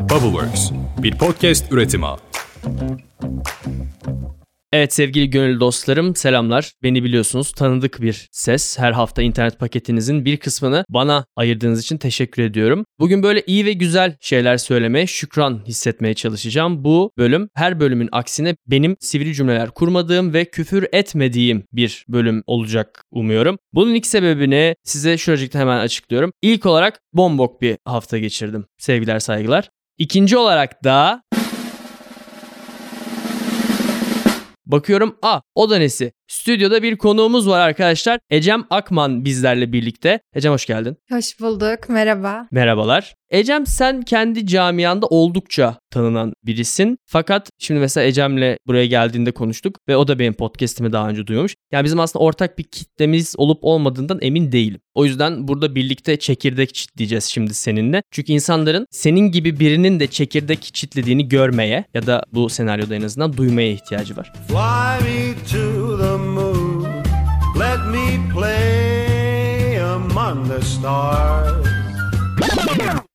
[0.00, 0.70] Bubbleworks,
[1.02, 2.06] bir podcast üretimi.
[4.72, 6.72] Evet sevgili gönül dostlarım selamlar.
[6.82, 8.78] Beni biliyorsunuz tanıdık bir ses.
[8.78, 12.84] Her hafta internet paketinizin bir kısmını bana ayırdığınız için teşekkür ediyorum.
[12.98, 16.84] Bugün böyle iyi ve güzel şeyler söylemeye, şükran hissetmeye çalışacağım.
[16.84, 23.04] Bu bölüm her bölümün aksine benim sivri cümleler kurmadığım ve küfür etmediğim bir bölüm olacak
[23.10, 23.58] umuyorum.
[23.72, 26.32] Bunun ilk sebebini size şuracıkta hemen açıklıyorum.
[26.42, 28.64] İlk olarak bombok bir hafta geçirdim.
[28.78, 29.70] Sevgiler saygılar.
[30.00, 31.22] İkinci olarak da
[34.66, 36.12] Bakıyorum a o da nesi?
[36.30, 38.20] Stüdyoda bir konuğumuz var arkadaşlar.
[38.30, 40.20] Ecem Akman bizlerle birlikte.
[40.34, 40.96] Ecem hoş geldin.
[41.12, 41.88] Hoş bulduk.
[41.88, 42.46] Merhaba.
[42.50, 43.14] Merhabalar.
[43.30, 46.98] Ecem sen kendi camianda oldukça tanınan birisin.
[47.06, 51.54] Fakat şimdi mesela Ecem'le buraya geldiğinde konuştuk ve o da benim podcast'imi daha önce duymuş.
[51.72, 54.80] Yani bizim aslında ortak bir kitlemiz olup olmadığından emin değilim.
[54.94, 58.02] O yüzden burada birlikte çekirdek çitleyeceğiz şimdi seninle.
[58.10, 63.36] Çünkü insanların senin gibi birinin de çekirdek çitlediğini görmeye ya da bu senaryoda en azından
[63.36, 64.32] duymaya ihtiyacı var.
[64.48, 65.69] Fly me to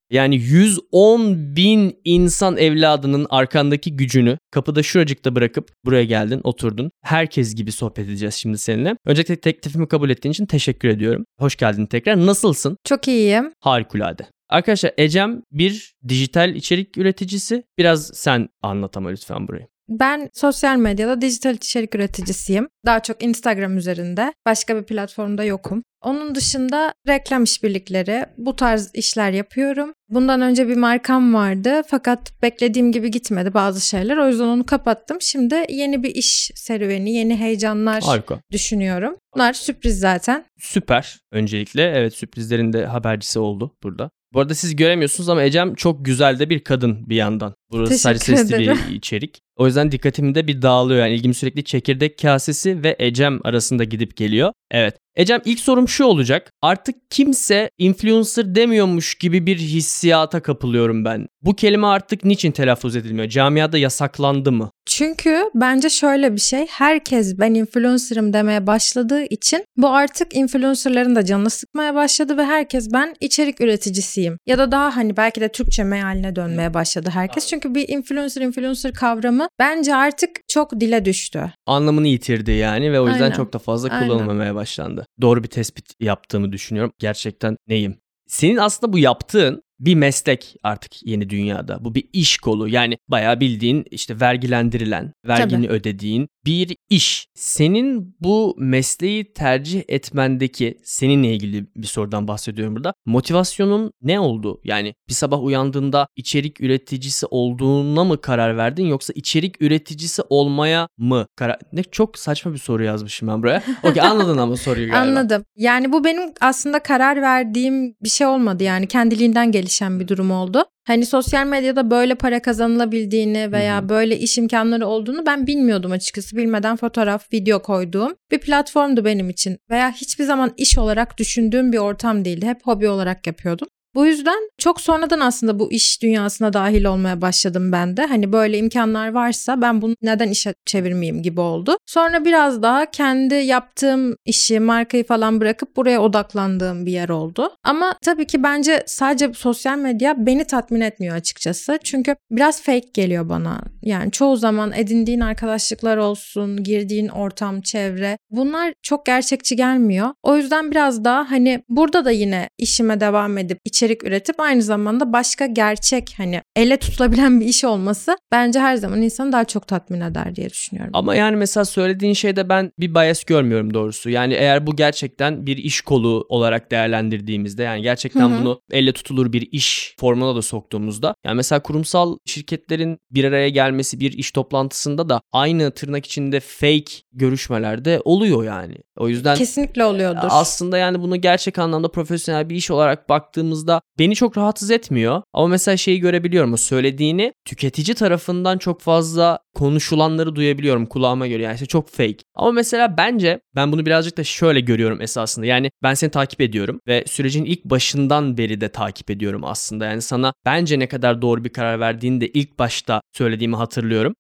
[0.09, 6.91] Yani 110 bin insan evladının arkandaki gücünü kapıda şuracıkta bırakıp buraya geldin, oturdun.
[7.03, 8.95] Herkes gibi sohbet edeceğiz şimdi seninle.
[9.05, 11.25] Öncelikle teklifimi kabul ettiğin için teşekkür ediyorum.
[11.39, 12.25] Hoş geldin tekrar.
[12.25, 12.77] Nasılsın?
[12.83, 13.51] Çok iyiyim.
[13.59, 14.25] Harikulade.
[14.49, 17.63] Arkadaşlar Ecem bir dijital içerik üreticisi.
[17.77, 19.67] Biraz sen anlat ama lütfen burayı.
[19.89, 22.67] Ben sosyal medyada dijital içerik üreticisiyim.
[22.85, 24.33] Daha çok Instagram üzerinde.
[24.45, 25.83] Başka bir platformda yokum.
[26.01, 29.93] Onun dışında reklam işbirlikleri, bu tarz işler yapıyorum.
[30.09, 34.17] Bundan önce bir markam vardı fakat beklediğim gibi gitmedi bazı şeyler.
[34.17, 35.17] O yüzden onu kapattım.
[35.21, 38.39] Şimdi yeni bir iş serüveni, yeni heyecanlar Harika.
[38.51, 39.15] düşünüyorum.
[39.35, 40.45] Bunlar sürpriz zaten.
[40.59, 41.19] Süper.
[41.31, 44.09] Öncelikle evet sürprizlerin de habercisi oldu burada.
[44.33, 47.53] Bu arada siz göremiyorsunuz ama Ecem çok güzel de bir kadın bir yandan.
[47.71, 48.79] Burası sadece Teşekkür sesli ederim.
[48.89, 49.39] bir içerik.
[49.57, 50.99] O yüzden dikkatim de bir dağılıyor.
[50.99, 54.51] Yani ilgim sürekli çekirdek kasesi ve Ecem arasında gidip geliyor.
[54.71, 54.97] Evet.
[55.15, 56.51] Ecem ilk sorum şu olacak.
[56.61, 61.27] Artık kimse influencer demiyormuş gibi bir hissiyata kapılıyorum ben.
[61.41, 63.29] Bu kelime artık niçin telaffuz edilmiyor?
[63.29, 64.71] Camiada yasaklandı mı?
[64.85, 66.65] Çünkü bence şöyle bir şey.
[66.69, 72.93] Herkes ben influencer'ım demeye başladığı için bu artık influencer'ların da canını sıkmaya başladı ve herkes
[72.93, 74.37] ben içerik üreticisiyim.
[74.45, 77.47] Ya da daha hani belki de Türkçe mealine dönmeye başladı herkes.
[77.47, 81.51] Çünkü bir influencer influencer kavramı bence artık çok dile düştü.
[81.65, 83.35] Anlamını yitirdi yani ve o yüzden Aynen.
[83.35, 84.07] çok da fazla Aynen.
[84.07, 85.05] kullanılmamaya başlandı.
[85.21, 86.91] Doğru bir tespit yaptığımı düşünüyorum.
[86.99, 87.97] Gerçekten neyim?
[88.27, 91.85] Senin aslında bu yaptığın bir meslek artık yeni dünyada.
[91.85, 92.67] Bu bir iş kolu.
[92.67, 97.27] Yani bayağı bildiğin işte vergilendirilen, vergini ödediğin bir iş.
[97.33, 102.93] Senin bu mesleği tercih etmendeki seninle ilgili bir sorudan bahsediyorum burada.
[103.05, 104.61] Motivasyonun ne oldu?
[104.63, 111.27] Yani bir sabah uyandığında içerik üreticisi olduğuna mı karar verdin yoksa içerik üreticisi olmaya mı
[111.35, 111.59] karar...
[111.73, 113.63] Ne çok saçma bir soru yazmışım ben buraya.
[113.83, 115.09] Okey anladın ama soruyu galiba.
[115.09, 115.43] Anladım.
[115.55, 120.65] Yani bu benim aslında karar verdiğim bir şey olmadı yani kendiliğinden gelişen bir durum oldu.
[120.87, 123.89] Hani sosyal medyada böyle para kazanılabildiğini veya Hı hı.
[123.89, 126.37] böyle iş imkanları olduğunu ben bilmiyordum açıkçası.
[126.37, 129.57] Bilmeden fotoğraf, video koyduğum bir platformdu benim için.
[129.69, 132.45] Veya hiçbir zaman iş olarak düşündüğüm bir ortam değildi.
[132.45, 133.67] Hep hobi olarak yapıyordum.
[133.95, 138.05] Bu yüzden çok sonradan aslında bu iş dünyasına dahil olmaya başladım ben de.
[138.05, 141.77] Hani böyle imkanlar varsa ben bunu neden işe çevirmeyeyim gibi oldu.
[141.85, 147.51] Sonra biraz daha kendi yaptığım işi, markayı falan bırakıp buraya odaklandığım bir yer oldu.
[147.63, 151.79] Ama tabii ki bence sadece sosyal medya beni tatmin etmiyor açıkçası.
[151.83, 153.61] Çünkü biraz fake geliyor bana.
[153.85, 160.09] Yani çoğu zaman edindiğin arkadaşlıklar olsun, girdiğin ortam, çevre bunlar çok gerçekçi gelmiyor.
[160.23, 165.13] O yüzden biraz daha hani burada da yine işime devam edip içerik üretip aynı zamanda
[165.13, 170.01] başka gerçek hani elle tutulabilen bir iş olması bence her zaman insanı daha çok tatmin
[170.01, 170.91] eder diye düşünüyorum.
[170.93, 174.09] Ama yani mesela söylediğin şeyde ben bir bias görmüyorum doğrusu.
[174.09, 178.41] Yani eğer bu gerçekten bir iş kolu olarak değerlendirdiğimizde yani gerçekten Hı hı.
[178.41, 183.74] bunu elle tutulur bir iş formuna da soktuğumuzda yani mesela kurumsal şirketlerin bir araya gelmesi
[183.79, 188.77] bir iş toplantısında da aynı tırnak içinde fake görüşmelerde oluyor yani.
[188.97, 190.27] O yüzden Kesinlikle oluyordur.
[190.29, 195.21] aslında yani bunu gerçek anlamda profesyonel bir iş olarak baktığımızda beni çok rahatsız etmiyor.
[195.33, 201.43] Ama mesela şeyi görebiliyorum o söylediğini tüketici tarafından çok fazla konuşulanları duyabiliyorum kulağıma göre.
[201.43, 202.17] Yani işte çok fake.
[202.35, 205.45] Ama mesela bence ben bunu birazcık da şöyle görüyorum esasında.
[205.45, 209.85] Yani ben seni takip ediyorum ve sürecin ilk başından beri de takip ediyorum aslında.
[209.85, 213.64] Yani sana bence ne kadar doğru bir karar verdiğini de ilk başta söylediğimi hatırlıyorum.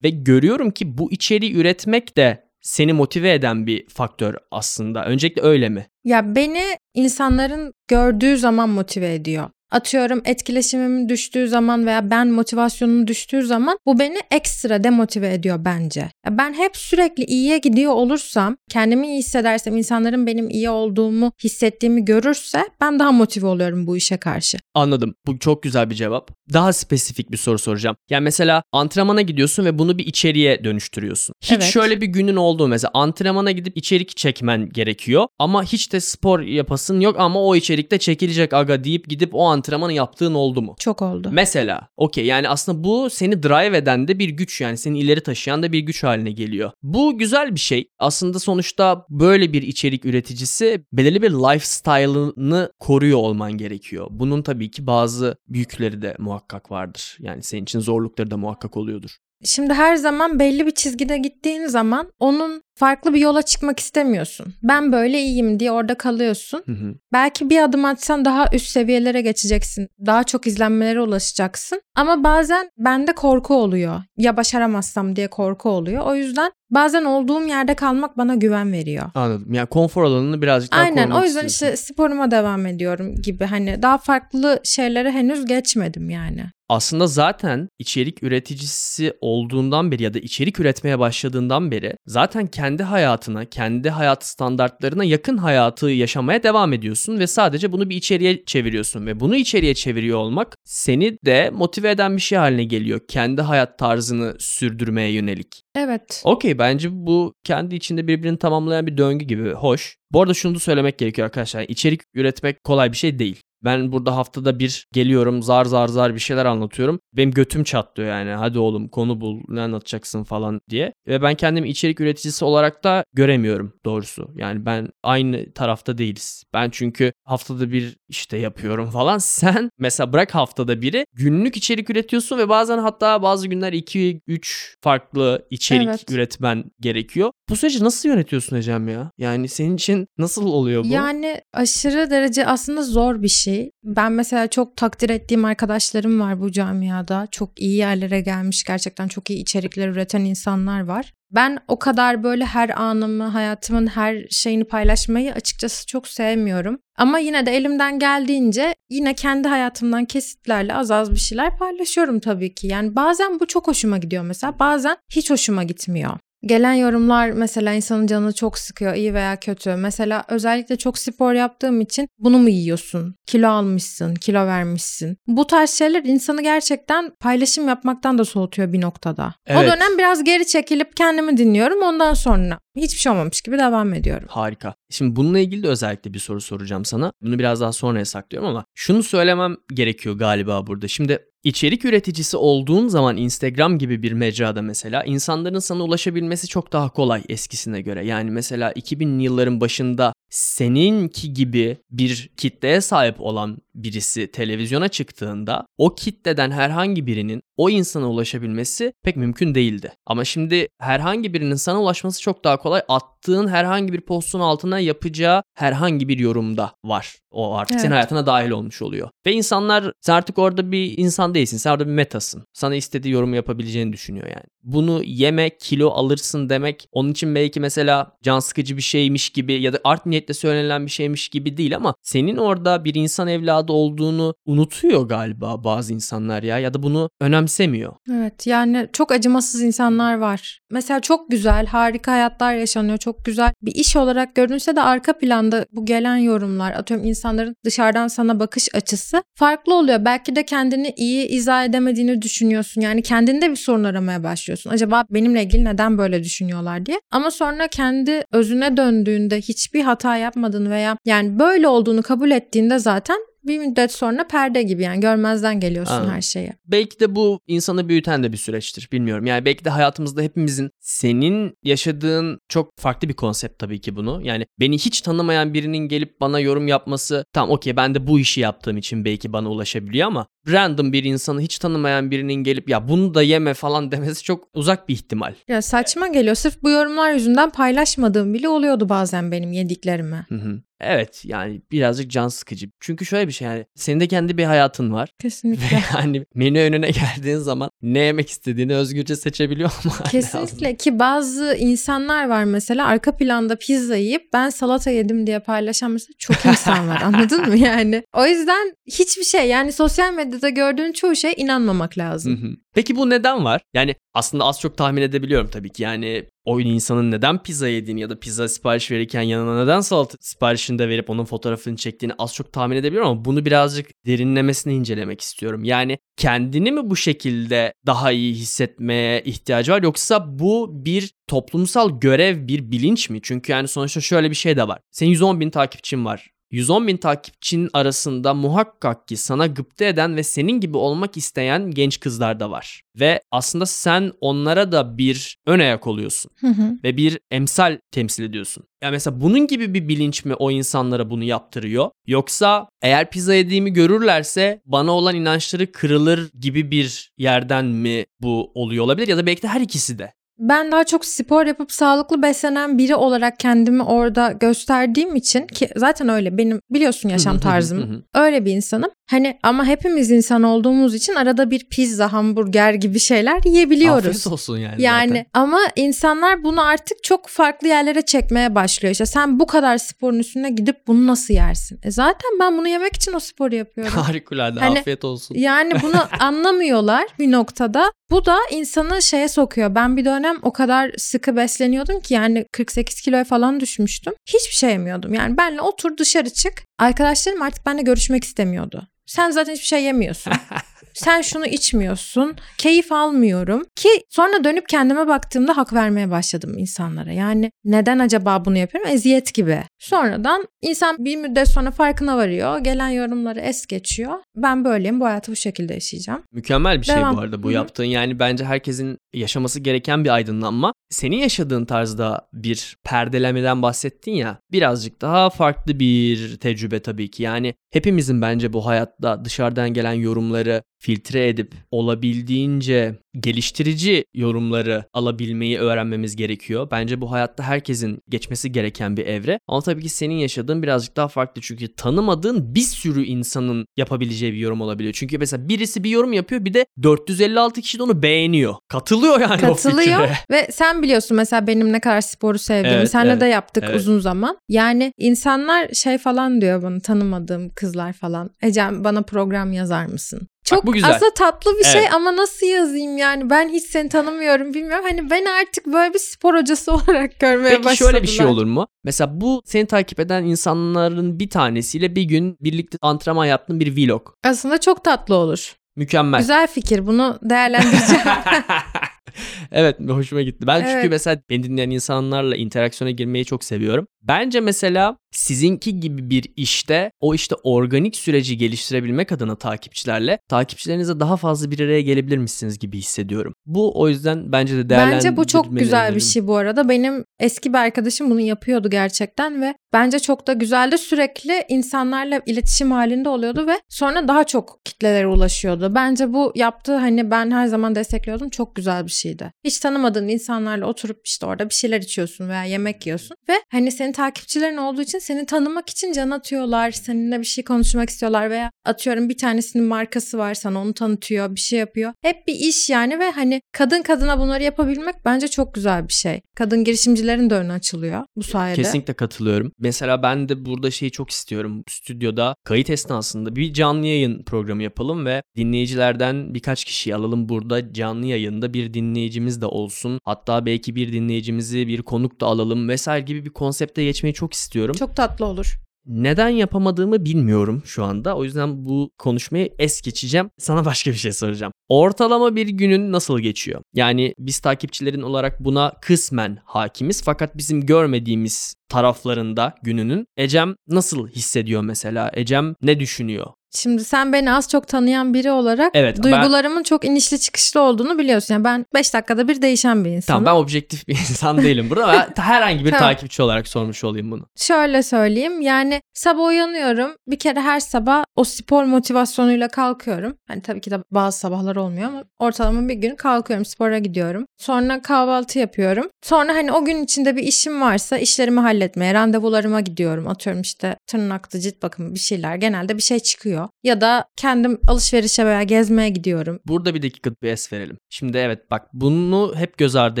[0.04, 5.04] Ve görüyorum ki bu içeriği üretmek de seni motive eden bir faktör aslında.
[5.04, 5.86] Öncelikle öyle mi?
[6.04, 6.62] Ya beni
[6.94, 9.50] insanların gördüğü zaman motive ediyor.
[9.70, 16.10] Atıyorum etkileşimim düştüğü zaman veya ben motivasyonum düştüğü zaman bu beni ekstra demotive ediyor bence.
[16.30, 22.64] Ben hep sürekli iyiye gidiyor olursam, kendimi iyi hissedersem, insanların benim iyi olduğumu hissettiğimi görürse
[22.80, 24.58] ben daha motive oluyorum bu işe karşı.
[24.74, 25.14] Anladım.
[25.26, 26.30] Bu çok güzel bir cevap.
[26.52, 27.96] Daha spesifik bir soru soracağım.
[28.10, 31.34] Yani mesela antrenmana gidiyorsun ve bunu bir içeriğe dönüştürüyorsun.
[31.42, 31.62] Hiç Evet.
[31.62, 32.68] şöyle bir günün oldu mu?
[32.70, 37.98] mesela antrenmana gidip içerik çekmen gerekiyor ama hiç de spor yapasın yok ama o içerikte
[37.98, 40.74] çekilecek aga deyip gidip o antrenmanı yaptığın oldu mu?
[40.78, 41.28] Çok oldu.
[41.32, 45.62] Mesela okey yani aslında bu seni drive eden de bir güç yani seni ileri taşıyan
[45.62, 46.70] da bir güç haline geliyor.
[46.82, 47.90] Bu güzel bir şey.
[47.98, 54.06] Aslında sonuçta böyle bir içerik üreticisi belirli bir lifestyle'ını koruyor olman gerekiyor.
[54.10, 57.16] Bunun tabii ki bazı büyükleri de muhakkak vardır.
[57.20, 59.16] Yani senin için zorlukları da muhakkak oluyordur.
[59.44, 64.54] Şimdi her zaman belli bir çizgide gittiğin zaman onun farklı bir yola çıkmak istemiyorsun.
[64.62, 66.62] Ben böyle iyiyim diye orada kalıyorsun.
[66.66, 66.94] Hı hı.
[67.12, 69.88] Belki bir adım atsan daha üst seviyelere geçeceksin.
[70.06, 71.80] Daha çok izlenmelere ulaşacaksın.
[71.94, 74.02] Ama bazen bende korku oluyor.
[74.16, 76.04] Ya başaramazsam diye korku oluyor.
[76.06, 79.10] O yüzden bazen olduğum yerde kalmak bana güven veriyor.
[79.14, 79.52] Anladım.
[79.54, 81.76] Yani konfor alanını birazcık daha Aynen o yüzden istiyorsun.
[81.76, 83.44] işte sporuma devam ediyorum gibi.
[83.44, 86.44] Hani daha farklı şeylere henüz geçmedim yani.
[86.70, 93.44] Aslında zaten içerik üreticisi olduğundan beri ya da içerik üretmeye başladığından beri zaten kendi hayatına,
[93.44, 99.20] kendi hayat standartlarına yakın hayatı yaşamaya devam ediyorsun ve sadece bunu bir içeriğe çeviriyorsun ve
[99.20, 103.00] bunu içeriğe çeviriyor olmak seni de motive eden bir şey haline geliyor.
[103.08, 105.62] Kendi hayat tarzını sürdürmeye yönelik.
[105.76, 106.22] Evet.
[106.24, 109.96] Okey bence bu kendi içinde birbirini tamamlayan bir döngü gibi hoş.
[110.12, 111.62] Bu arada şunu da söylemek gerekiyor arkadaşlar.
[111.68, 113.40] İçerik üretmek kolay bir şey değil.
[113.64, 117.00] Ben burada haftada bir geliyorum zar zar zar bir şeyler anlatıyorum.
[117.12, 118.30] Benim götüm çatlıyor yani.
[118.30, 120.92] Hadi oğlum konu bul ne anlatacaksın falan diye.
[121.06, 124.30] Ve ben kendimi içerik üreticisi olarak da göremiyorum doğrusu.
[124.36, 126.44] Yani ben aynı tarafta değiliz.
[126.54, 129.18] Ben çünkü haftada bir işte yapıyorum falan.
[129.40, 135.46] Sen mesela bırak haftada biri günlük içerik üretiyorsun ve bazen hatta bazı günler 2-3 farklı
[135.50, 136.10] içerik Evet.
[136.10, 137.30] üretmen gerekiyor.
[137.50, 139.10] Bu süreci nasıl yönetiyorsun Ecem ya?
[139.18, 140.88] Yani senin için nasıl oluyor bu?
[140.88, 143.70] Yani aşırı derece aslında zor bir şey.
[143.84, 147.28] Ben mesela çok takdir ettiğim arkadaşlarım var bu camiada.
[147.30, 151.12] Çok iyi yerlere gelmiş, gerçekten çok iyi içerikler üreten insanlar var.
[151.30, 156.78] Ben o kadar böyle her anımı, hayatımın her şeyini paylaşmayı açıkçası çok sevmiyorum.
[156.98, 162.54] Ama yine de elimden geldiğince yine kendi hayatımdan kesitlerle az az bir şeyler paylaşıyorum tabii
[162.54, 162.66] ki.
[162.66, 166.18] Yani bazen bu çok hoşuma gidiyor mesela, bazen hiç hoşuma gitmiyor.
[166.46, 169.74] Gelen yorumlar mesela insanın canını çok sıkıyor iyi veya kötü.
[169.74, 173.14] Mesela özellikle çok spor yaptığım için bunu mu yiyorsun?
[173.26, 175.16] Kilo almışsın, kilo vermişsin.
[175.26, 179.26] Bu tarz şeyler insanı gerçekten paylaşım yapmaktan da soğutuyor bir noktada.
[179.26, 179.72] O Evet.
[179.72, 181.82] dönem biraz geri çekilip kendimi dinliyorum.
[181.82, 184.26] Ondan sonra hiçbir şey olmamış gibi devam ediyorum.
[184.30, 184.74] Harika.
[184.90, 187.12] Şimdi bununla ilgili de özellikle bir soru soracağım sana.
[187.22, 190.88] Bunu biraz daha sonraya saklıyorum ama şunu söylemem gerekiyor galiba burada.
[190.88, 196.88] Şimdi içerik üreticisi olduğun zaman Instagram gibi bir mecrada mesela insanların sana ulaşabilmesi çok daha
[196.88, 198.06] kolay eskisine göre.
[198.06, 205.94] Yani mesela 2000'li yılların başında seninki gibi bir kitleye sahip olan birisi televizyona çıktığında o
[205.94, 209.92] kitleden herhangi birinin o insana ulaşabilmesi pek mümkün değildi.
[210.06, 212.82] Ama şimdi herhangi birinin sana ulaşması çok daha kolay.
[212.88, 217.16] Attığın herhangi bir postun altına yapacağı herhangi bir yorumda var.
[217.30, 217.96] O artık senin Evet.
[217.96, 219.08] hayatına dahil olmuş oluyor.
[219.26, 221.56] Ve insanlar sen artık orada bir insan değilsin.
[221.56, 222.44] Sen orada bir metasın.
[222.52, 224.44] Sana istediği yorum yapabileceğini düşünüyor yani.
[224.62, 229.72] Bunu yeme, kilo alırsın demek onun için belki mesela can sıkıcı bir şeymiş gibi ya
[229.72, 234.34] da art niyetle söylenilen bir şeymiş gibi değil ama senin orada bir insan evladı olduğunu
[234.46, 237.92] unutuyor galiba bazı insanlar ya ya da bunu önemsemiyor.
[238.12, 240.60] Evet yani çok acımasız insanlar var.
[240.70, 242.98] Mesela çok güzel, harika hayatlar yaşanıyor.
[242.98, 248.08] Çok güzel bir iş olarak görünse de arka planda bu gelen yorumlar, atıyorum insanların dışarıdan
[248.08, 250.04] sana bakış açısı farklı oluyor.
[250.04, 252.80] Belki de kendini iyi izah edemediğini düşünüyorsun.
[252.80, 254.70] Yani kendinde bir sorun aramaya başlıyorsun.
[254.70, 257.00] Acaba benimle ilgili neden böyle düşünüyorlar diye.
[257.10, 263.16] Ama sonra kendi özüne döndüğünde hiçbir hata yapmadığını veya yani böyle olduğunu kabul ettiğinde zaten
[263.44, 266.14] bir müddet sonra perde gibi yani görmezden geliyorsun Anladım.
[266.14, 266.52] her şeyi.
[266.66, 269.26] Belki de bu insanı büyüten de bir süreçtir bilmiyorum.
[269.26, 274.20] Yani belki de hayatımızda hepimizin senin yaşadığın çok farklı bir konsept tabii ki bunu.
[274.24, 278.40] Yani beni hiç tanımayan birinin gelip bana yorum yapması tamam okey ben de bu işi
[278.40, 283.14] yaptığım için belki bana ulaşabiliyor ama random bir insanı hiç tanımayan birinin gelip ya bunu
[283.14, 285.34] da yeme falan demesi çok uzak bir ihtimal.
[285.48, 286.34] Ya saçma geliyor.
[286.34, 290.26] Sırf bu yorumlar yüzünden paylaşmadığım bile oluyordu bazen benim yediklerimi.
[290.28, 290.60] Hı hı.
[290.80, 292.66] Evet yani birazcık can sıkıcı.
[292.80, 295.08] Çünkü şöyle bir şey yani senin de kendi bir hayatın var.
[295.12, 295.82] Ve Kesinlikle.
[295.94, 302.28] yani menü önüne geldiğin zaman ne yemek istediğini özgürce seçebiliyor ama Kesinlikle ki bazı insanlar
[302.28, 307.00] var mesela arka planda pizza yiyip ben salata yedim diye paylaşan mesela çok insan var
[307.04, 308.02] anladın mı yani?
[308.16, 312.42] O yüzden hiçbir şey yani sosyal medyada gördüğün çoğu şeye inanmamak Hı lazım.
[312.42, 312.56] hı.
[312.74, 313.60] Peki bu neden var?
[313.74, 315.82] Yani aslında az çok tahmin edebiliyorum tabii ki.
[315.82, 320.78] Yani o insanın neden pizza yediğini ya da pizza sipariş verirken yanına neden salata siparişini
[320.78, 325.64] de verip onun fotoğrafını çektiğini az çok tahmin edebiliyorum ama bunu birazcık derinlemesine incelemek istiyorum.
[325.64, 332.48] Yani kendini mi bu şekilde daha iyi hissetmeye ihtiyacı var yoksa bu bir toplumsal görev,
[332.48, 333.20] bir bilinç mi?
[333.22, 334.78] Çünkü yani sonuçta şöyle bir şey de var.
[334.90, 336.30] Senin 110 bin takipçin var.
[336.50, 342.00] 110 bin takipçinin arasında muhakkak ki sana gıpta eden ve senin gibi olmak isteyen genç
[342.00, 342.82] kızlar da var.
[343.00, 346.78] Ve aslında sen onlara da bir ön ayak oluyorsun Hı hı.
[346.84, 348.64] ve bir emsal temsil ediyorsun.
[348.82, 351.90] Ya mesela bunun gibi bir bilinç mi o insanlara bunu yaptırıyor?
[352.06, 358.84] Yoksa eğer pizza yediğimi görürlerse bana olan inançları kırılır gibi bir yerden mi bu oluyor
[358.84, 359.08] olabilir?
[359.08, 360.12] Ya da belki de her ikisi de.
[360.42, 366.08] Ben daha çok spor yapıp sağlıklı beslenen biri olarak kendimi orada gösterdiğim için ki zaten
[366.08, 368.04] öyle benim biliyorsun yaşam tarzım.
[368.14, 368.90] öyle bir insanım.
[369.10, 374.06] Hani ama hepimiz insan olduğumuz için arada bir pizza, hamburger gibi şeyler yiyebiliyoruz.
[374.06, 375.26] Afiyet olsun yani, Yani zaten.
[375.34, 378.92] ama insanlar bunu artık çok farklı yerlere çekmeye başlıyor.
[378.92, 381.80] İşte sen bu kadar sporun üstüne gidip bunu nasıl yersin?
[381.82, 383.92] E zaten ben bunu yemek için o sporu yapıyorum.
[384.02, 385.34] Harikulade Hani- afiyet olsun.
[385.34, 387.92] Yani bunu anlamıyorlar bir noktada.
[388.10, 389.74] Bu da insanı şeye sokuyor.
[389.74, 394.12] Ben bir dönem o kadar sıkı besleniyordum ki yani 48 kiloya falan düşmüştüm.
[394.26, 395.14] Hiçbir şey yemiyordum.
[395.14, 396.62] Yani benle otur dışarı çık.
[396.78, 398.88] Arkadaşlarım artık benimle görüşmek istemiyordu.
[399.06, 400.32] Sen zaten hiçbir şey yemiyorsun.
[400.94, 402.36] Sen şunu içmiyorsun.
[402.58, 403.62] Keyif almıyorum.
[403.76, 407.12] Ki sonra dönüp kendime baktığımda hak vermeye başladım insanlara.
[407.12, 408.90] Yani neden acaba bunu yapıyorum?
[408.90, 409.62] Eziyet gibi.
[409.78, 412.58] Sonradan insan bir müddet sonra farkına varıyor.
[412.58, 414.18] Gelen yorumları es geçiyor.
[414.36, 415.00] Ben böyleyim.
[415.00, 416.22] Bu hayatı bu şekilde yaşayacağım.
[416.32, 417.16] Mükemmel bir şey Devam.
[417.16, 417.84] bu arada bu yaptığın.
[417.84, 420.72] Yani bence herkesin yaşaması gereken bir aydınlanma.
[420.90, 424.38] Senin yaşadığın tarzda bir perdelemeden bahsettin ya.
[424.52, 427.22] Birazcık daha farklı bir tecrübe tabii ki.
[427.22, 436.16] Yani hepimizin bence bu hayatta dışarıdan gelen yorumları filtre edip olabildiğince geliştirici yorumları alabilmeyi öğrenmemiz
[436.16, 436.68] gerekiyor.
[436.70, 439.40] Bence bu hayatta herkesin geçmesi gereken bir evre.
[439.48, 441.42] Ama tabii ki senin yaşadığın birazcık daha farklı.
[441.42, 444.94] Çünkü tanımadığın bir sürü insanın yapabileceği bir yorum olabiliyor.
[444.94, 448.54] Çünkü mesela birisi bir yorum yapıyor bir de 456 kişi de onu beğeniyor.
[448.68, 450.12] Katılıyor yani o Katılıyor fikre.
[450.30, 452.78] ve sen biliyorsun mesela benim ne kadar sporu sevdiğimi.
[452.78, 453.76] Evet, Senle evet, de yaptık evet.
[453.76, 454.38] uzun zaman.
[454.48, 458.30] Yani insanlar şey falan diyor bana tanımadığım kızlar falan.
[458.42, 460.28] Ecem bana program yazar mısın?
[460.44, 460.90] Çok bu güzel.
[460.90, 461.94] aslında tatlı bir şey Evet.
[461.94, 464.84] ama nasıl yazayım yani ben hiç seni tanımıyorum bilmiyorum.
[464.88, 467.90] Hani ben artık böyle bir spor hocası olarak görmeye Peki başladılar.
[467.92, 468.66] şöyle bir şey olur mu?
[468.84, 474.08] Mesela bu seni takip eden insanların bir tanesiyle bir gün birlikte antrenman yaptığın bir vlog.
[474.24, 475.54] Aslında çok tatlı olur.
[475.76, 476.20] Mükemmel.
[476.20, 478.04] Güzel fikir bunu değerlendireceğim.
[479.52, 480.46] evet hoşuma gitti.
[480.46, 480.90] Ben çünkü Evet.
[480.90, 483.86] mesela beni dinleyen insanlarla interaksiyona girmeyi çok seviyorum.
[484.02, 491.16] Bence mesela sizinki gibi bir işte o işte organik süreci geliştirebilmek adına takipçilerle takipçilerinize daha
[491.16, 493.34] fazla bir araya gelebilirmişsiniz gibi hissediyorum.
[493.46, 496.68] Bu o yüzden bence de Bence bu çok güzel bir şey bu arada.
[496.68, 500.78] Benim eski bir arkadaşım bunu yapıyordu gerçekten ve bence çok da güzeldi.
[500.78, 505.74] Sürekli insanlarla iletişim halinde oluyordu ve sonra daha çok kitlelere ulaşıyordu.
[505.74, 509.32] Bence bu yaptığı hani ben her zaman destekliyordum çok güzel bir şeydi.
[509.44, 513.89] Hiç tanımadığın insanlarla oturup işte orada bir şeyler içiyorsun veya yemek yiyorsun ve hani senin
[513.92, 516.70] takipçilerin olduğu için seni tanımak için can atıyorlar.
[516.70, 521.40] Seninle bir şey konuşmak istiyorlar veya atıyorum bir tanesinin markası var sana onu tanıtıyor bir
[521.40, 521.92] şey yapıyor.
[522.02, 526.20] Hep bir iş yani ve hani kadın kadına bunları yapabilmek bence çok güzel bir şey.
[526.36, 528.62] Kadın girişimcilerin de önü açılıyor bu sayede.
[528.62, 529.52] Kesinlikle katılıyorum.
[529.58, 531.64] Mesela ben de burada şeyi çok istiyorum.
[531.68, 538.06] Stüdyoda kayıt esnasında bir canlı yayın programı yapalım ve dinleyicilerden birkaç kişiyi alalım burada canlı
[538.06, 540.00] yayında bir dinleyicimiz de olsun.
[540.04, 544.74] Hatta belki bir dinleyicimizi bir konuk da alalım vesaire gibi bir konsepte geçmeyi çok istiyorum.
[544.78, 545.56] Çok tatlı olur.
[545.86, 548.16] Neden yapamadığımı bilmiyorum şu anda.
[548.16, 550.30] O yüzden bu konuşmayı es geçeceğim.
[550.38, 551.52] Sana başka bir şey soracağım.
[551.68, 553.62] Ortalama bir günün nasıl geçiyor?
[553.74, 561.62] Yani biz takipçilerin olarak buna kısmen hakimiz fakat bizim görmediğimiz taraflarında gününün Ecem nasıl hissediyor
[561.62, 562.10] mesela?
[562.14, 563.26] Ecem ne düşünüyor?
[563.54, 567.98] Şimdi sen beni az çok tanıyan biri olarak Evet, ben- duygularımın çok inişli çıkışlı olduğunu
[567.98, 568.34] biliyorsun.
[568.34, 570.24] Yani ben 5 dakikada bir değişen bir insanım.
[570.24, 572.08] Tamam ben objektif bir insan değilim burada.
[572.16, 572.84] Ben herhangi bir Tamam.
[572.84, 574.26] takipçi olarak sormuş olayım bunu.
[574.36, 580.16] Şöyle söyleyeyim yani sabah uyanıyorum bir kere her sabah o spor motivasyonuyla kalkıyorum.
[580.28, 584.24] Hani tabii ki de bazı sabahlar olmuyor ama ortalama bir gün kalkıyorum spora gidiyorum.
[584.38, 585.86] Sonra kahvaltı yapıyorum.
[586.02, 590.08] Sonra hani o gün içinde bir işim varsa işlerimi halletmeye randevularıma gidiyorum.
[590.08, 593.39] Atıyorum işte tırnaktı cilt bakımı bir şeyler genelde bir şey çıkıyor.
[593.62, 596.40] Ya da kendim alışverişe veya gezmeye gidiyorum.
[596.46, 597.78] Burada bir dakika bir es verelim.
[597.90, 600.00] Şimdi evet bak bunu hep göz ardı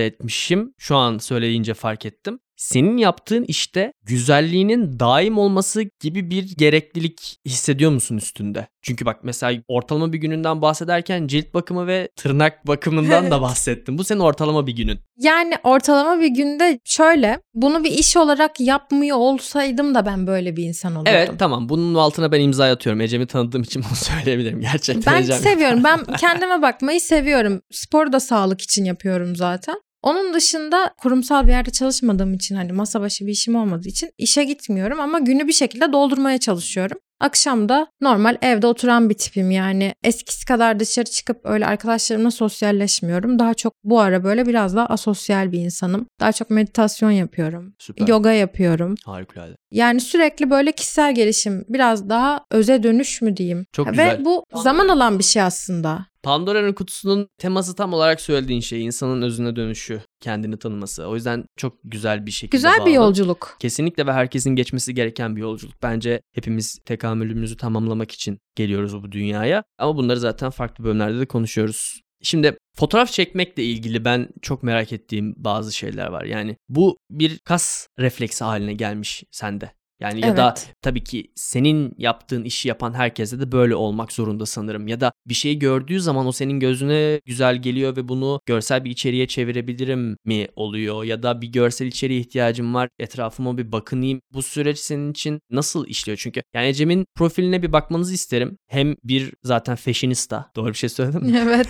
[0.00, 0.74] etmişim.
[0.78, 2.38] Şu an söyleyince fark ettim.
[2.60, 8.66] Senin yaptığın işte güzelliğinin daim olması gibi bir gereklilik hissediyor musun üstünde?
[8.82, 13.98] Çünkü bak mesela ortalama bir gününden bahsederken cilt bakımı ve tırnak bakımından da bahsettin.
[13.98, 14.98] Bu senin ortalama bir günün.
[15.18, 20.64] Yani ortalama bir günde şöyle bunu bir iş olarak yapmıyor olsaydım da ben böyle bir
[20.64, 21.12] insan olurdum.
[21.16, 23.00] Evet tamam bunun altına ben imza atıyorum.
[23.00, 24.60] Ecem'i tanıdığım için bunu söyleyebilirim.
[24.60, 25.38] Gerçekten Ben Ecem.
[25.38, 25.84] seviyorum.
[25.84, 27.62] Ben kendime bakmayı seviyorum.
[27.70, 29.76] Sporu da sağlık için yapıyorum zaten.
[30.02, 34.44] Onun dışında kurumsal bir yerde çalışmadığım için hani masa başı bir işim olmadığı için işe
[34.44, 36.98] gitmiyorum ama günü bir şekilde doldurmaya çalışıyorum.
[37.20, 43.38] Akşam da normal evde oturan bir tipim yani eskisi kadar dışarı çıkıp öyle arkadaşlarımla sosyalleşmiyorum.
[43.38, 46.06] Daha çok bu ara böyle biraz daha asosyal bir insanım.
[46.20, 47.74] Daha çok meditasyon yapıyorum.
[47.78, 48.08] Süper.
[48.08, 48.94] Yoga yapıyorum.
[49.04, 49.54] Harikulade.
[49.70, 53.66] Yani sürekli böyle kişisel gelişim, biraz daha öze dönüş mü diyeyim.
[53.72, 54.24] Çok Ve güzel.
[54.24, 56.06] bu zaman alan bir şey aslında.
[56.22, 61.06] Pandora'nın kutusunun teması tam olarak söylediğin şey insanın özüne dönüşü, kendini tanıması.
[61.06, 62.92] O yüzden çok güzel bir şekilde Güzel bir bağladın.
[62.92, 63.56] yolculuk.
[63.60, 65.74] Kesinlikle ve herkesin geçmesi gereken bir yolculuk.
[65.82, 69.64] Bence hepimiz tekamülümüzü tamamlamak için geliyoruz bu dünyaya.
[69.78, 72.00] Ama bunları zaten farklı bölümlerde de konuşuyoruz.
[72.22, 76.24] Şimdi fotoğraf çekmekle ilgili ben çok merak ettiğim bazı şeyler var.
[76.24, 79.72] Yani bu bir kas refleksi haline gelmiş sende.
[80.00, 84.88] Yani ya da tabii ki senin yaptığın işi yapan herkese de böyle olmak zorunda sanırım.
[84.88, 88.90] Ya da bir şeyi gördüğü zaman o senin gözüne güzel geliyor ve bunu görsel bir
[88.90, 91.04] içeriğe çevirebilirim mi oluyor?
[91.04, 94.20] Ya da bir görsel içeriğe ihtiyacım var etrafıma bir bakınayım.
[94.32, 96.18] Bu süreç senin için nasıl işliyor?
[96.22, 98.56] Çünkü yani Ecem'in profiline bir bakmanızı isterim.
[98.68, 100.50] Hem bir zaten fashionista.
[100.56, 101.40] Doğru bir şey söyledim mi?
[101.44, 101.68] Evet.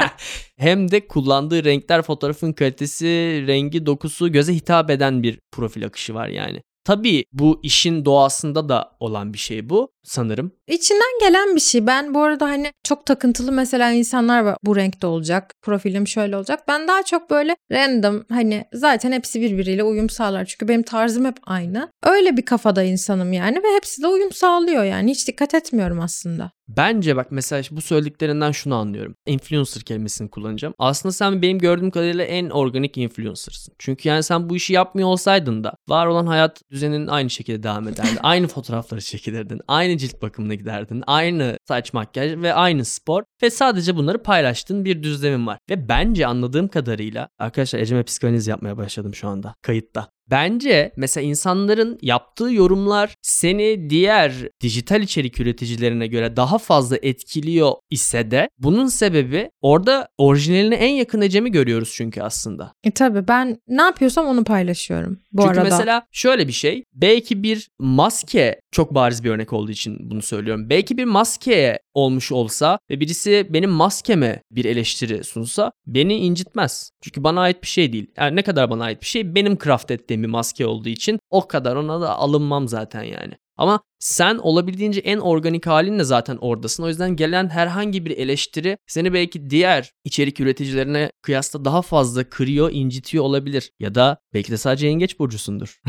[0.56, 6.28] Hem de kullandığı renkler, fotoğrafın kalitesi, rengi, dokusu göze hitap eden bir profil akışı var
[6.28, 6.62] yani.
[6.90, 10.52] Tabii bu işin doğasında da olan bir şey bu sanırım.
[10.68, 11.86] İçinden gelen bir şey.
[11.86, 14.56] Ben bu arada hani çok takıntılı mesela insanlar var.
[14.64, 15.54] Bu renkte olacak.
[15.62, 16.60] Profilim şöyle olacak.
[16.68, 20.44] Ben daha çok böyle random hani zaten hepsi birbiriyle uyum sağlar.
[20.44, 21.88] Çünkü benim tarzım hep aynı.
[22.02, 25.10] Öyle bir kafada insanım yani ve hepsi de uyum sağlıyor yani.
[25.10, 26.50] Hiç dikkat etmiyorum aslında.
[26.76, 29.14] Bence bak mesela bu söylediklerinden şunu anlıyorum.
[29.26, 30.74] Influencer kelimesini kullanacağım.
[30.78, 33.74] Aslında sen benim gördüğüm kadarıyla en organik influencer'sın.
[33.78, 37.88] Çünkü yani sen bu işi yapmıyor olsaydın da var olan hayat düzenin aynı şekilde devam
[37.88, 38.10] ederdi.
[38.22, 39.60] aynı fotoğrafları çekilirdin.
[39.68, 41.04] Aynı cilt bakımına giderdin.
[41.06, 43.22] Aynı saç makyaj ve aynı spor.
[43.42, 45.58] Ve sadece bunları paylaştığın bir düzlemin var.
[45.70, 50.08] Ve bence anladığım kadarıyla arkadaşlar Ecem'e psikanaliz yapmaya başladım şu anda kayıtta.
[50.30, 58.30] Bence mesela insanların yaptığı yorumlar seni diğer dijital içerik üreticilerine göre daha fazla etkiliyor ise
[58.30, 62.72] de bunun sebebi orada orijinaline en yakın Ecem'i görüyoruz çünkü aslında.
[62.84, 65.70] E tabii ben ne yapıyorsam onu paylaşıyorum bu çünkü arada.
[65.70, 70.70] mesela şöyle bir şey belki bir maske çok bariz bir örnek olduğu için bunu söylüyorum.
[70.70, 76.90] Belki bir maskeye olmuş olsa ve birisi benim maskeme bir eleştiri sunsa beni incitmez.
[77.02, 78.06] Çünkü bana ait bir şey değil.
[78.16, 81.48] Yani ne kadar bana ait bir şey benim craft ettiğim bir maske olduğu için o
[81.48, 83.34] kadar ona da alınmam zaten yani.
[83.60, 86.82] Ama sen olabildiğince en organik halinle zaten oradasın.
[86.82, 92.70] O yüzden gelen herhangi bir eleştiri seni belki diğer içerik üreticilerine kıyasla daha fazla kırıyor,
[92.72, 93.72] incitiyor olabilir.
[93.80, 95.80] Ya da belki de sadece yengeç burcusundur.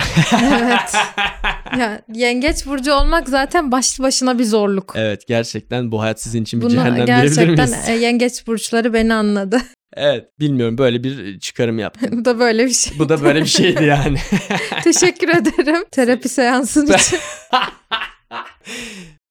[0.43, 0.95] evet.
[1.79, 4.93] Ya yengeç burcu olmak zaten başlı başına bir zorluk.
[4.97, 7.89] evet gerçekten bu hayat sizin için bir Bunu cehennem diyebilir gerçekten miyiz?
[7.89, 9.61] e, yengeç burçları beni anladı.
[9.95, 12.09] Evet bilmiyorum böyle bir çıkarım yaptım.
[12.19, 12.99] Bu da böyle bir şey.
[12.99, 14.17] Bu da böyle bir şeydi yani.
[14.83, 17.19] Teşekkür ederim terapi seansın için.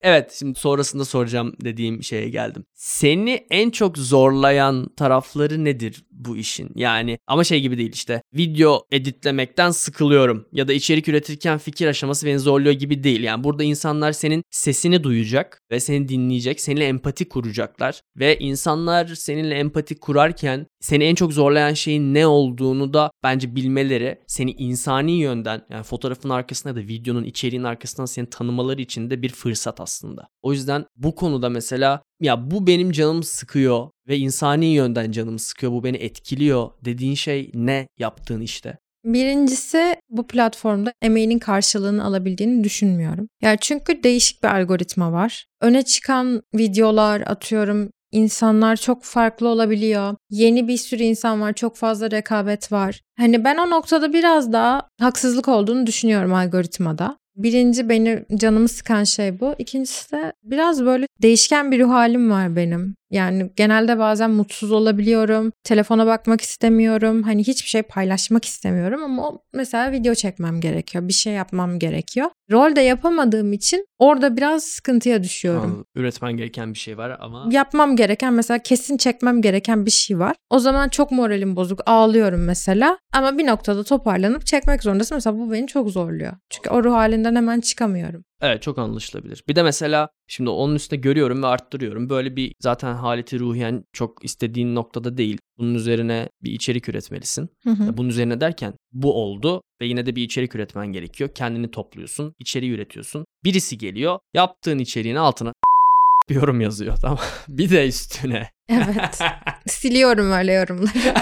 [0.02, 2.64] Evet şimdi sonrasında soracağım dediğim şeye geldim.
[2.74, 6.70] Seni en çok zorlayan tarafları nedir bu işin?
[6.74, 12.26] Yani ama şey gibi değil işte video editlemekten sıkılıyorum ya da içerik üretirken fikir aşaması
[12.26, 13.22] beni zorluyor gibi değil.
[13.22, 19.54] Yani burada insanlar senin sesini duyacak ve seni dinleyecek, seninle empati kuracaklar ve insanlar seninle
[19.54, 25.62] empati kurarken seni en çok zorlayan şeyin ne olduğunu da bence bilmeleri seni insani yönden
[25.70, 30.28] yani fotoğrafın arkasında da videonun içeriğin arkasından seni tanımaları için de bir fırsat aslında.
[30.42, 35.72] O yüzden bu konuda mesela ya bu benim canımı sıkıyor ve insani yönden canımı sıkıyor
[35.72, 38.78] bu beni etkiliyor dediğin şey ne yaptığın işte?
[39.04, 43.28] Birincisi bu platformda emeğinin karşılığını alabildiğini düşünmüyorum.
[43.42, 45.46] Yani çünkü değişik bir algoritma var.
[45.60, 50.16] Öne çıkan videolar atıyorum insanlar çok farklı olabiliyor.
[50.30, 53.00] Yeni bir sürü insan var, çok fazla rekabet var.
[53.18, 57.16] Hani ben o noktada biraz daha haksızlık olduğunu düşünüyorum algoritmada.
[57.42, 59.54] Birinci beni canımı sıkan şey bu.
[59.58, 62.94] İkincisi de biraz böyle değişken bir ruh halim var benim.
[63.10, 65.52] Yani genelde bazen mutsuz olabiliyorum.
[65.64, 67.22] Telefona bakmak istemiyorum.
[67.22, 71.08] Hani hiçbir şey paylaşmak istemiyorum ama mesela video çekmem gerekiyor.
[71.08, 72.30] Bir şey yapmam gerekiyor.
[72.50, 75.62] Rol de yapamadığım için orada biraz sıkıntıya düşüyorum.
[75.62, 75.84] Anladım.
[75.94, 80.36] Üretmen gereken bir şey var ama Yapmam gereken mesela kesin çekmem gereken bir şey var.
[80.50, 82.98] O zaman çok moralim bozuk ağlıyorum mesela.
[83.12, 85.16] Ama bir noktada toparlanıp çekmek zorundasın.
[85.16, 86.32] Mesela bu beni çok zorluyor.
[86.50, 88.24] Çünkü o ruh halinden hemen çıkamıyorum.
[88.40, 89.44] Evet çok anlaşılabilir.
[89.48, 92.10] Bir de mesela şimdi onun üstüne görüyorum ve arttırıyorum.
[92.10, 95.38] Böyle bir zaten haleti ruhiyen çok istediğin noktada değil.
[95.58, 97.50] Bunun üzerine bir içerik üretmelisin.
[97.64, 97.96] Hı hı.
[97.96, 101.30] Bunun üzerine derken bu oldu ve yine de bir içerik üretmen gerekiyor.
[101.34, 103.24] Kendini topluyorsun, içeriği üretiyorsun.
[103.44, 105.52] Birisi geliyor, yaptığın içeriğin altına
[106.28, 107.18] bir yorum yazıyor tamam.
[107.48, 108.50] bir de üstüne.
[108.68, 109.18] Evet.
[109.66, 111.14] Siliyorum öyle yorumları.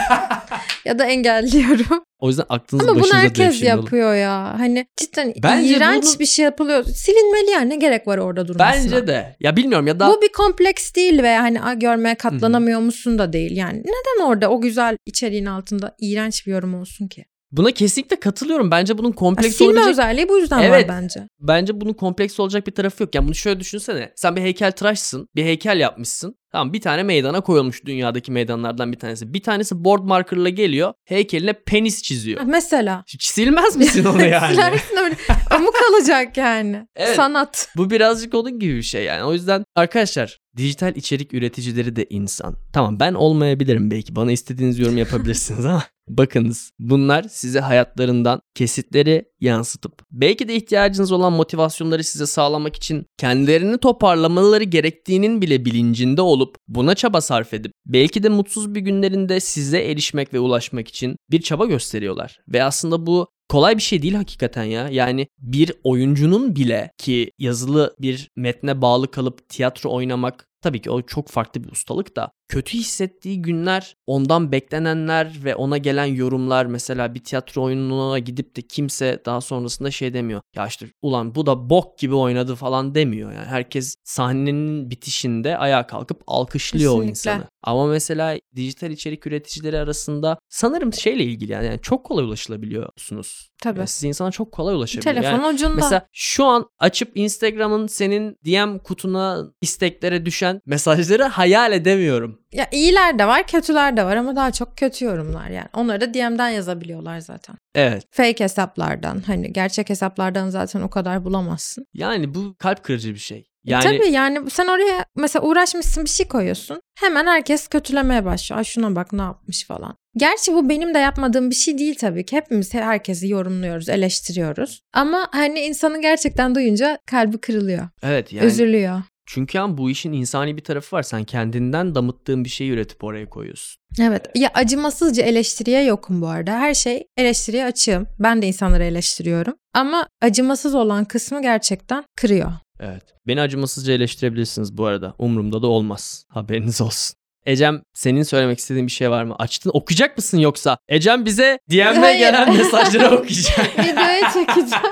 [0.85, 2.05] Ya da engelliyorum.
[2.21, 3.81] O yüzden aklınız Ama bunu başınıza herkes devşirin oğlum.
[3.85, 4.55] yapıyor ya.
[4.59, 6.85] Hani cidden Bence iğrenç bunu- bir şey yapılıyor.
[6.85, 8.73] Silinmeli yani ne gerek var orada durmasına.
[8.85, 9.37] Bence de.
[9.41, 13.33] Ya bilmiyorum ya da Bu bir kompleks değil veya hani "Aa, görmeye katlanamıyor musun da
[13.33, 13.57] değil.
[13.57, 17.25] Yani neden orada o güzel içeriğin altında iğrenç bir yorum olsun ki?
[17.53, 18.71] Buna kesinlikle katılıyorum.
[18.71, 20.89] Bence bunun kompleks silme olabilecek özelliği bu yüzden Evet.
[20.89, 21.29] var bence.
[21.41, 23.15] bence bunun kompleks olacak bir tarafı yok.
[23.15, 24.13] Yani bunu şöyle düşünsene.
[24.17, 25.29] Sen bir heykeltıraşsın.
[25.37, 26.35] Bir heykel yapmışsın.
[26.53, 29.35] Tamam bir tane meydana koyulmuş dünyadaki meydanlardan bir tanesi.
[29.35, 30.93] Bir tanesi board markerla geliyor.
[31.05, 32.39] Heykeline penis çiziyor.
[32.41, 33.05] Ha, Mesela.
[33.19, 34.55] Silmez misin onu yani?
[34.55, 35.17] Silersin öyle.
[35.65, 36.87] Mu kalacak yani?
[36.97, 37.17] Evet.
[37.17, 37.69] Sanat.
[37.77, 39.25] Bu birazcık onun gibi bir şey yani.
[39.25, 42.57] O yüzden arkadaşlar dijital içerik üreticileri de insan.
[42.73, 44.17] Tamam ben olmayabilirim belki.
[44.17, 51.33] Bana istediğiniz yorum yapabilirsiniz ama bakınız bunlar size hayatlarından kesitleri yansıtıp belki de ihtiyacınız olan
[51.33, 58.23] motivasyonları size sağlamak için kendilerini toparlamaları gerektiğinin bile bilincinde olup buna çaba sarf edip belki
[58.23, 62.41] de mutsuz bir günlerinde size erişmek ve ulaşmak için bir çaba gösteriyorlar.
[62.49, 64.89] Ve aslında bu kolay bir şey değil hakikaten ya.
[64.89, 71.03] Yani bir oyuncunun bile ki yazılı bir metne bağlı kalıp tiyatro oynamak tabii ki o
[71.03, 77.15] çok farklı bir ustalık da kötü hissettiği günler, ondan beklenenler ve ona gelen yorumlar mesela
[77.15, 80.41] bir tiyatro oyununa gidip de kimse daha sonrasında şey demiyor.
[80.57, 83.47] Ya işte ulan bu da bok gibi oynadı falan demiyor yani.
[83.47, 87.11] Herkes sahnenin bitişinde ayağa kalkıp alkışlıyor o Kesinlikle.
[87.11, 87.45] insanı.
[87.63, 93.49] Ama mesela dijital içerik üreticileri arasında sanırım şeyle ilgili yani, yani çok kolay ulaşılabiliyorsunuz.
[93.63, 93.79] Tabii.
[93.79, 95.15] Yani siz insana çok kolay ulaşabiliyor.
[95.15, 95.75] Telefon Yani ucunda.
[95.75, 102.38] Mesela şu an açıp Instagram'ın senin DM kutuna isteklere düşen mesajları hayal edemiyorum.
[102.53, 105.69] Ya iyiler de var, kötüler de var ama daha çok kötü yorumlar yani.
[105.75, 107.57] Onları da DM'den yazabiliyorlar zaten.
[107.75, 108.05] Evet.
[108.11, 111.85] Fake hesaplardan hani gerçek hesaplardan zaten o kadar bulamazsın.
[111.95, 113.47] Yani bu kalp kırıcı bir şey.
[113.65, 113.85] Yani...
[113.85, 116.81] Yani Tabii yani sen oraya mesela uğraşmışsın bir şey koyuyorsun.
[116.99, 118.59] Hemen herkes kötülemeye başlıyor.
[118.59, 119.97] Ay şuna bak ne yapmış falan.
[120.17, 122.37] Gerçi bu benim de yapmadığım bir şey değil tabii ki.
[122.37, 124.81] Hepimiz herkesi yorumluyoruz, eleştiriyoruz.
[124.93, 129.03] Ama hani insanın gerçekten duyunca kalbi kırılıyor, evet yani üzülüyor.
[129.29, 131.03] Çünkü ama bu işin insani bir tarafı var.
[131.03, 133.83] Sen kendinden damıttığın bir şeyi üretip oraya koyuyorsun.
[134.01, 134.27] Evet.
[134.35, 136.53] Ya acımasızca eleştiriye yokum bu arada.
[136.53, 138.07] Her şey eleştiriye açığım.
[138.19, 139.55] Ben de insanları eleştiriyorum.
[139.75, 142.53] Ama acımasız olan kısmı gerçekten kırıyor.
[142.81, 143.03] Evet.
[143.27, 145.15] Beni acımasızca eleştirebilirsiniz bu arada.
[145.19, 146.25] Umurumda da olmaz.
[146.29, 147.15] Haberiniz olsun.
[147.47, 149.35] Ecem senin söylemek istediğin bir şey var mı?
[149.39, 150.79] Açtın okuyacak mısın yoksa?
[150.89, 151.59] Ecem bize
[152.01, 152.19] Hayır.
[152.19, 153.79] gelen mesajları okuyacak.
[153.79, 154.85] Videoya çekeceğim.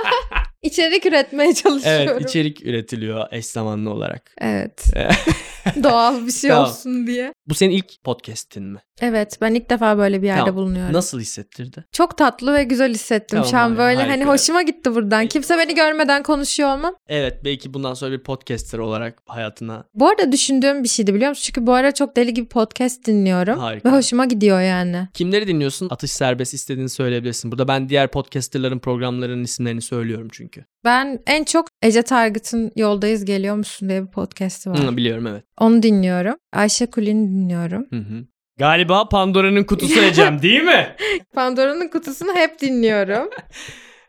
[0.67, 2.09] İçerik üretmeye çalışıyorum.
[2.17, 4.35] evet içerik üretiliyor eş zamanlı olarak.
[4.39, 4.85] Evet.
[5.83, 6.65] Doğal bir şey Tamam.
[6.65, 7.33] olsun diye.
[7.47, 8.79] Bu senin ilk podcast'in mi?
[9.01, 10.57] Evet ben ilk defa böyle bir yerde Tamam.
[10.57, 10.93] bulunuyorum.
[10.93, 11.85] Nasıl hissettirdi?
[11.93, 14.13] Çok tatlı ve güzel hissettim şu Tamam, an böyle harika.
[14.13, 15.27] hani hoşuma gitti buradan.
[15.27, 16.95] Kimse beni görmeden konuşuyor olmam.
[17.09, 21.43] Evet belki bundan sonra bir podcaster olarak hayatına Bu arada düşündüğüm bir şeydi biliyor musun?
[21.47, 23.59] Çünkü bu ara çok deli gibi podcast dinliyorum.
[23.59, 23.89] Harika.
[23.93, 25.09] Ve hoşuma gidiyor yani.
[25.15, 25.89] Kimleri dinliyorsun?
[25.91, 27.53] Atış serbest istediğini söyleyebilirsin.
[27.53, 30.65] Burada ben diğer podcasterların programlarının isimlerini söylüyorum çünkü.
[30.85, 34.79] Ben en çok Ece Target'ın Yoldayız Geliyor Musun diye bir podcast'i var.
[34.79, 35.45] Hı, biliyorum evet.
[35.61, 36.37] Onu dinliyorum.
[36.53, 37.87] Ayşe Kulin'i dinliyorum.
[37.91, 38.25] Hı hı.
[38.59, 40.97] Galiba Pandora'nın kutusu Ecem değil mi?
[41.35, 43.31] Pandora'nın kutusunu hep dinliyorum.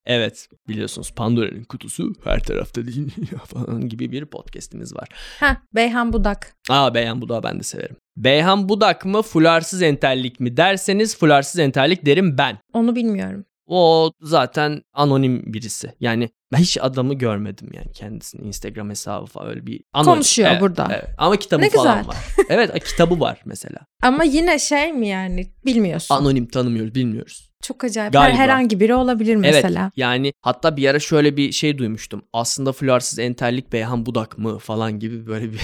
[0.10, 5.08] Evet biliyorsunuz Pandora'nın kutusu her tarafta dinliyor falan gibi bir podcastimiz var.
[5.40, 6.56] Heh, Beyhan Budak.
[6.70, 7.96] Aa Beyhan Budak'ı ben de severim.
[8.18, 12.58] Beyhan Budak mı fularsız entellik mi derseniz fularsız entellik derim ben.
[12.74, 13.46] Onu bilmiyorum.
[13.68, 15.94] O zaten anonim birisi.
[16.00, 20.14] Yani ben hiç adamı görmedim yani kendisinin Instagram hesabı falan öyle bir anonim.
[20.14, 20.88] Konuşuyor Evet, burada.
[20.92, 21.06] Evet.
[21.18, 22.08] Ama kitabı Ne falan güzel.
[22.08, 22.18] var.
[22.50, 23.80] evet kitabı var mesela.
[24.02, 26.16] Ama yine şey mi yani bilmiyorsun.
[26.16, 27.48] Anonim tanımıyoruz bilmiyoruz.
[27.64, 28.14] Çok acayip.
[28.14, 28.38] Galiba.
[28.38, 29.82] Herhangi biri olabilir mesela.
[29.84, 32.22] Evet yani hatta bir ara şöyle bir şey duymuştum.
[32.34, 35.62] Aslında florsuz entellik Beyhan Budak mı falan gibi böyle bir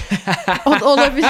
[0.66, 1.26] O- olabilir.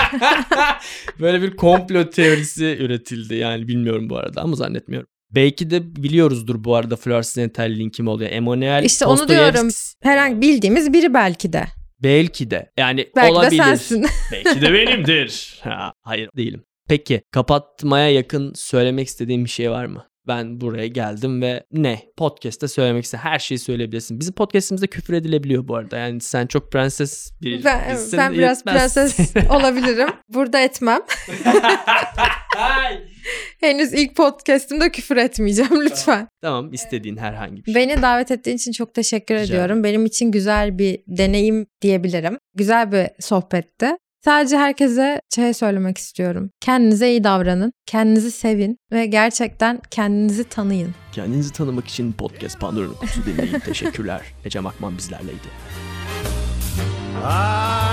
[1.20, 3.36] böyle bir komplo teorisi üretildi.
[3.36, 5.08] Yani bilmiyorum bu arada ama zannetmiyorum.
[5.36, 8.32] Belki de biliyoruzdur bu arada florsuz entelliğin kim oluyor.
[8.32, 9.70] Emanuel İşte onu diyorum.
[10.04, 11.64] Herhangi bildiğimiz biri belki de.
[12.04, 12.72] Belki de.
[12.78, 13.52] Yani Belki olabilir.
[13.52, 14.06] de sensin.
[14.32, 15.60] Belki de benimdir.
[15.64, 16.64] Ha, hayır değilim.
[16.90, 20.06] Peki kapatmaya yakın söylemek istediğim bir şey var mı?
[20.28, 22.00] Ben buraya geldim ve ne?
[22.18, 24.20] Podcast'te söylemek istediğin her şeyi söyleyebilirsin.
[24.20, 25.98] Bizim podcast'imizde küfür edilebiliyor bu arada.
[25.98, 28.76] Yani sen çok prenses bir Ben, birisin, ben biraz yetmez.
[28.76, 30.10] prenses olabilirim.
[30.30, 31.00] Burada etmem.
[33.60, 36.28] Henüz ilk podcast'imde küfür etmeyeceğim lütfen.
[36.42, 37.76] tamam istediğin herhangi bir şey.
[37.76, 39.84] Beni davet ettiğin için çok teşekkür Rica ediyorum.
[39.84, 42.38] Benim için güzel bir deneyim diyebilirim.
[42.56, 43.98] Güzel bir sohbetti.
[44.26, 46.50] Sadece herkese şey söylemek istiyorum.
[46.62, 50.96] Kendinize iyi davranın, kendinizi sevin ve gerçekten kendinizi tanıyın.
[51.12, 53.60] Kendinizi tanımak için podcast Pandora'nın kutusu dinleyin.
[53.66, 54.22] Teşekkürler.
[54.46, 55.48] Ecem Akman bizlerleydi.
[57.24, 57.93] I